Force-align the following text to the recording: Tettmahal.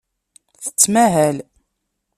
Tettmahal. 0.63 1.37